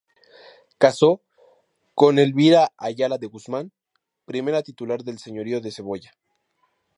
[0.79, 1.21] Casó
[1.93, 3.71] con Elvira Ayala de Guzmán,
[4.25, 6.11] primera titular del señorío de Cebolla.